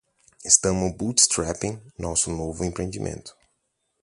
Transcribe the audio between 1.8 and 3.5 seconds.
nosso novo empreendimento.